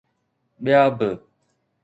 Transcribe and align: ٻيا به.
ٻيا 0.63 0.81
به. 0.97 1.09